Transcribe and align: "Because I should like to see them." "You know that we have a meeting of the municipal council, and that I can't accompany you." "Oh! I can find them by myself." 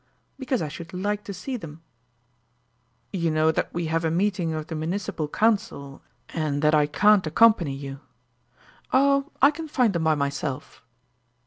"Because 0.39 0.63
I 0.63 0.67
should 0.67 0.95
like 0.95 1.23
to 1.25 1.31
see 1.31 1.57
them." 1.57 1.83
"You 3.13 3.29
know 3.29 3.51
that 3.51 3.71
we 3.71 3.85
have 3.85 4.03
a 4.03 4.09
meeting 4.09 4.51
of 4.51 4.65
the 4.65 4.73
municipal 4.73 5.27
council, 5.27 6.01
and 6.29 6.63
that 6.63 6.73
I 6.73 6.87
can't 6.87 7.27
accompany 7.27 7.75
you." 7.75 7.99
"Oh! 8.91 9.31
I 9.43 9.51
can 9.51 9.67
find 9.67 9.93
them 9.93 10.05
by 10.05 10.15
myself." 10.15 10.81